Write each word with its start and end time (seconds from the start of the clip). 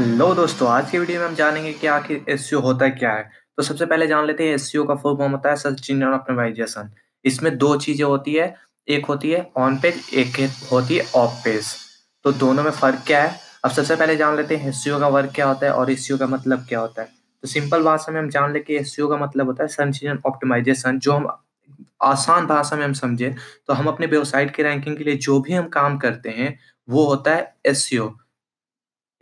Hello 0.00 0.34
दोस्तों, 0.34 0.68
आज 0.68 0.90
की 0.90 0.98
वीडियो 0.98 1.20
में 1.20 1.26
हम 1.26 1.34
जानेंगे 1.34 1.72
कि 1.72 1.86
आखिर 1.86 2.24
एसईओ 2.28 2.60
होता 2.60 2.88
क्या 2.90 3.10
है? 3.12 3.22
तो 3.56 3.62
सबसे 3.62 3.86
पहले 3.86 4.06
जान 4.06 4.26
लेते 4.26 4.44
हैं 4.44 4.54
एसईओ 4.54 4.84
का 4.84 4.94
फुल 4.94 5.16
फॉर्म 5.16 5.32
होता 5.32 5.48
है 5.50 5.56
सर्च 5.56 5.90
इंजन 5.90 6.06
ऑप्टिमाइजेशन। 6.06 6.90
इसमें 7.24 7.56
दो 7.58 7.74
चीज़ें 7.76 8.04
होती 8.04 8.34
है, 8.34 8.54
एक 8.88 9.06
होती 9.06 9.30
है 9.30 9.40
ऑन 9.56 9.76
पेज, 9.76 10.00
एक 10.14 10.36
होती 10.70 10.96
है 10.96 11.04
ऑफ़ 11.16 11.34
पेज। 11.44 11.66
तो 12.24 12.32
दोनों 12.34 12.62
में 12.62 12.70
फ़र्क 12.70 13.02
क्या 13.06 13.22
है? 13.22 13.36
अब 13.64 13.70
सबसे 13.70 13.96
पहले 13.96 14.16
जान 14.16 14.36
लेते 14.36 14.56
हैं 14.56 14.68
एसईओ 14.68 15.00
का 15.00 15.08
वर्क 15.08 15.32
क्या 15.34 15.46
होता 15.46 15.66
है 15.66 15.72
और 15.72 15.90
एसईओ 15.90 16.18
का 16.18 16.26
मतलब 16.26 16.64
क्या 16.68 16.80
होता 16.80 17.02
है। 17.02 17.08
तो 17.42 17.48
सिंपल 17.48 17.82
भाषा 17.82 18.12
में 18.12 18.20
हम 18.20 18.30
जान 18.30 18.52
लें 18.52 18.62
कि 18.64 18.76
एसईओ 18.76 19.08
का 19.08 19.16
मतलब 19.16 19.46
होता 19.46 19.64
है 19.64 19.68
सर्च 19.68 20.02
इंजन 20.02 20.22
ऑप्टिमाइजेशन 20.26 20.98
जो 20.98 21.12
हम 21.12 21.28
आसान 22.04 22.46
भाषा 22.46 22.76
में 22.76 22.84
हम 22.84 22.92
समझे 22.94 23.34
तो 23.68 23.74
हम 23.74 23.86
अपने 23.86 24.06
वेबसाइट 24.06 24.54
की 24.54 24.62
रैंकिंग 24.62 24.96
के 24.96 25.04
लिए 25.04 25.16
जो 25.18 25.40
भी 25.40 25.52
हम 25.52 25.68
काम 25.68 25.98
करते 25.98 26.30
हैं, 26.30 26.58
वो 26.88 27.06
होता 27.06 27.34
है 27.34 27.54
एसईओ। 27.66 28.10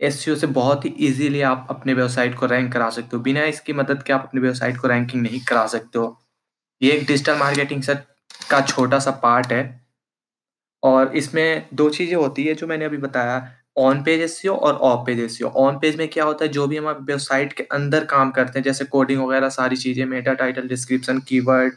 एसईओ 0.01 0.35
से 0.35 0.47
बहुत 0.49 0.85
ही 0.85 0.93
ईज़िली 0.99 1.41
आप 1.43 1.67
अपने 1.69 1.93
वेबसाइट 1.93 2.35
को 2.35 2.45
रैंक 2.45 2.71
करा 2.73 2.89
सकते 2.89 3.15
हो। 3.17 3.21
बिना 3.23 3.43
इसकी 3.45 3.73
मदद 3.73 4.03
के 4.03 4.13
आप 4.13 4.23
अपनी 4.23 4.41
वेबसाइट 4.41 4.77
को 4.77 4.87
रैंकिंग 4.87 5.21
नहीं 5.23 5.39
करा 5.45 5.65
सकते 5.67 5.99
हो। 5.99 6.17
ये 6.81 6.91
एक 6.91 7.05
डिजिटल 7.07 7.37
मार्केटिंग 7.37 7.81
से 7.83 7.95
का 8.49 8.61
छोटा-सा 8.61 9.11
पार्ट 9.23 9.51
है 9.53 9.63
और 10.83 11.15
इसमें 11.17 11.67
दो 11.73 11.89
चीज़ें 11.89 12.15
होती 12.15 12.43
है 12.43 12.53
जो 12.55 12.67
मैंने 12.67 12.85
अभी 12.85 12.97
बताया, 12.97 13.51
ऑन 13.77 14.01
पेज 14.03 14.21
एसईओ 14.21 14.53
और 14.55 14.73
off 14.75 15.05
page 15.05 15.19
SEO. 15.19 15.47
On 15.57 15.77
page 15.79 15.95
में 15.97 16.07
क्या 16.09 16.23
होता 16.25 16.45
है 16.45 16.51
जो 16.51 16.67
भी 16.67 16.77
हम 16.77 16.87
वेबसाइट 17.01 17.53
के 17.53 17.63
अंदर 17.71 18.05
काम 18.05 18.31
करते 18.31 18.59
हैं 18.59 18.63
जैसे 18.63 18.85
कोडिंग 18.87 19.21
वगैरह 19.21 19.49
सारी 19.49 19.75
चीज़ें, 19.77 20.05
मेटा 20.05 20.33
टाइटल, 20.33 20.67
डिस्क्रिप्शन, 20.67 21.19
कीवर्ड 21.27 21.73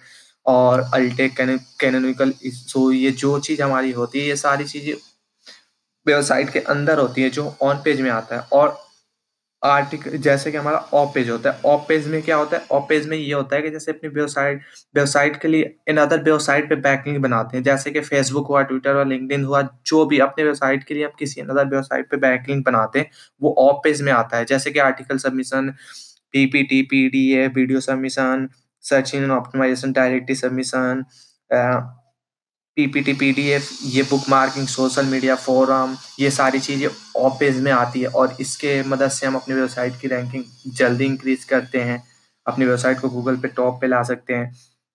और 0.47 0.81
अल्टेक 0.95 1.37
कैनो 1.37 1.57
कैनोनिकल 1.81 2.33
सो 2.45 2.91
ये 2.93 3.11
जो 3.13 3.39
चीज़ 3.41 3.63
हमारी 3.63 3.91
होती 3.93 4.19
है, 4.19 4.27
ये 4.27 4.37
सारी 4.37 4.65
चीज़ें 4.67 4.95
वेबसाइट 6.07 6.51
के 6.51 6.59
अंदर 6.61 6.99
होती 6.99 7.23
है, 7.23 7.31
जो 7.31 7.55
ऑन 7.63 7.83
पेज 7.85 8.01
में 8.01 8.11
आता 8.11 8.37
है 8.37 8.43
और 8.53 8.81
आर्टिकल 9.63 10.17
जैसे 10.19 10.51
कि 10.53 10.57
हमारा 10.57 10.79
ऑफ़ 10.95 11.11
पेज 11.15 11.29
होता 11.31 11.51
है। 11.51 11.61
ऑफ़ 11.67 11.83
पेज 11.89 12.07
में 12.09 12.23
क्या 12.23 12.37
होता 12.37 12.57
है? 12.57 12.63
ऑफ़ 12.73 12.85
पेज 12.89 13.07
में 13.09 13.17
ये 13.17 13.33
होता 13.33 13.57
है 13.57 13.63
कि 13.63 13.71
जैसे 13.71 13.93
अपनी 13.93 14.09
वेबसाइट 14.11 14.63
वेबसाइट 14.95 15.37
के 15.41 15.49
लिए 15.49 15.75
इन 15.89 15.97
अदर 15.97 16.23
वेबसाइट 16.23 16.69
पे 16.69 16.77
बैकलिंक 16.77 17.19
बनाते 17.23 17.57
हैं। 17.57 17.65
जैसे 17.65 17.91
कि 17.91 18.01
फेसबुक 18.01 18.47
हुआ 18.49 18.63
ट्विटर 18.63 18.95
हुआ 18.95 19.05
लिंक्डइन 19.05 19.45
हुआ, 19.45 19.63
जो 19.87 20.05
भी 20.07 20.19
अपने 20.19 20.45
वेबसाइट 20.45 20.85
के 20.85 20.95
लिए 20.95 21.05
आप 21.05 21.15
किसी 21.19 21.41
अदर 21.41 21.67
वेबसाइट 21.67 22.11
पे 22.11 22.17
बैकलिंक 22.17 22.65
बनाते 22.67 22.99
हैं, 22.99 23.11
वो 23.43 23.55
ऑफ़ 23.59 23.81
पेज 23.85 24.03
में 24.03 24.13
आता 24.13 24.37
है। 24.37 24.45
जैसे 24.45 24.71
कि 24.71 24.79
article 24.79 25.19
submission 25.19 25.71
PPT 26.33 26.83
PDF 26.83 27.53
video 27.57 27.81
submission 27.81 28.49
search 28.85 29.15
engine 29.15 29.31
optimization 29.31 29.93
directive 29.93 30.37
submission 30.37 31.05
PPT 32.77 33.13
PDF 33.13 33.69
ये 33.85 34.03
book 34.03 34.29
marking 34.31 34.67
social 34.67 35.07
media 35.07 35.35
forum 35.37 35.97
ये 36.21 36.31
सारी 36.31 36.61
चीज़ें 36.61 36.89
ऑफ़ 37.17 37.33
पेज 37.41 37.61
में 37.63 37.71
आती 37.73 38.01
है 38.01 38.09
और 38.11 38.37
इसके 38.41 38.83
मदद 38.89 39.11
से 39.11 39.27
हम 39.27 39.35
अपनी 39.37 39.55
वेबसाइट 39.55 40.01
की 40.01 40.09
रैंकिंग 40.09 40.45
जल्दी 40.77 41.05
इंक्रीज 41.05 41.45
करते 41.45 41.81
हैं। 41.81 42.03
अपनी 42.47 42.67
वेबसाइट 42.67 43.01
को 43.01 43.09
गूगल 43.11 43.37
पे 43.37 43.49
टॉप 43.49 43.81
पे 43.81 43.87
ला 43.87 44.03
सकते 44.03 44.35
हैं। 44.35 44.53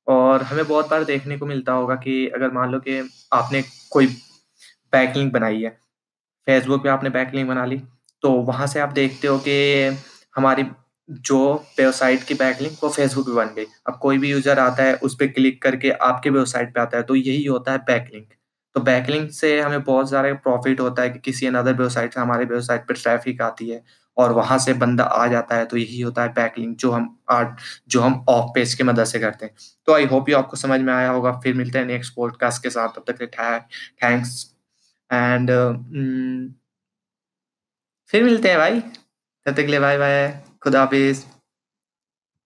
और 0.08 0.44
हमें 0.44 0.66
बहुत 0.68 0.90
बार 0.90 1.04
देखने 1.04 1.38
को 1.38 1.46
मिलता 1.46 1.74
होगा 1.74 1.96
कि 1.96 2.28
अगर 2.36 2.52
मान 2.52 2.72
लो 2.72 2.80
कि 2.80 3.00
आपने 3.34 3.64
कोई 3.92 4.08
बैकलिंक 4.94 5.32
बनाई 5.34 5.62
है 5.62 5.70
फेसबुक 6.48 6.84
पे 6.84 6.90
आपने 6.90 7.10
बैकलिंक 7.10 7.48
बना 7.50 7.66
ली 7.66 7.82
तो 8.24 8.32
वहाँ 8.44 8.68
से 8.68 8.80
आप 8.80 8.94
देखते 8.94 9.28
हो 9.28 9.38
कि 9.48 9.56
हमारी 10.36 10.64
जो 11.10 11.54
वेबसाइट 11.80 12.24
की 12.24 12.34
बैकलिंक 12.34 12.78
वो 12.84 12.90
फेसबुक 12.90 13.26
पे 13.28 13.34
बन 13.34 13.54
गई। 13.56 13.66
अब 13.88 13.98
कोई 14.02 14.18
भी 14.18 14.32
यूज़र 14.32 14.60
आता 14.60 14.84
है, 14.84 14.96
उस 14.96 15.16
पर 15.16 15.28
क्लिक 15.30 15.62
करके 15.62 15.92
आपके 15.92 16.30
वेबसाइट 16.30 16.74
पे 16.74 16.82
आता 16.82 16.98
है 16.98 17.04
तो 17.04 17.16
यही 17.16 17.46
होता 17.46 17.72
है 17.72 17.78
बैकलिंक। 17.86 18.34
तो 18.76 18.82
बैकलिंक 18.82 19.32
से 19.32 19.60
हमें 19.62 19.84
बहुत 19.84 20.10
सारे 20.10 20.34
प्रॉफिट 20.36 20.80
होता 20.80 21.02
है 21.02 21.10
कि 21.10 21.20
किसी 21.20 21.48
अनदर 21.48 21.74
वेबसाइट 21.74 22.14
से 22.14 22.20
हमारे 22.20 22.46
वेबसाइट 22.46 22.88
पर 22.88 22.94
ट्रैफ़िक 22.96 23.42
आती 23.42 23.70
है 23.70 23.82
और 24.18 24.32
वहाँ 24.34 24.58
से 24.60 24.74
बंदा 24.76 25.04
आ 25.04 25.26
जाता 25.28 25.56
है 25.56 25.66
तो 25.66 25.78
यही 25.78 26.02
होता 26.02 26.22
है 26.24 26.30
बैकलिंक 26.34 26.78
जो 26.78 26.92
हम 26.92 27.08
आर्ट 27.32 27.60
जो 27.90 28.02
हम 28.02 28.24
ऑफ़ 28.30 28.52
पेज 28.56 28.74
की 28.74 28.84
मदद 28.84 29.06
से 29.06 29.20
करते 29.20 29.46
हैं। 29.46 29.54
तो 29.88 29.94
आई 29.94 30.06
होप 30.06 30.30
यू 30.30 30.38
आपको 30.38 30.58
समझ 30.58 30.80
में 30.82 30.94
आया 30.94 31.10
होगा। 31.10 31.32
फिर 31.44 31.54
मिलते 31.54 31.80
हैं 31.80 31.86
नेक्स्ट 31.86 32.16
पॉडकास्ट 32.16 32.64
के 32.64 32.70
साथ। 32.70 32.90
तब 32.90 33.12
तक 33.12 33.26
थैंक्स 34.04 34.46
एंड 35.10 35.52
फिर 38.14 38.24
मिलते 38.24 38.50
हैं 38.50 38.58
भाई। 38.58 38.82
तब 39.48 39.56
तक 39.56 39.68
बाय 39.80 39.98
लिए 40.88 41.37